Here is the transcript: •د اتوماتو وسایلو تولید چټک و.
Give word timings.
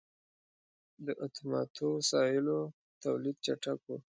•د 1.05 1.07
اتوماتو 1.25 1.85
وسایلو 1.97 2.59
تولید 3.03 3.35
چټک 3.45 3.79
و. 3.85 3.89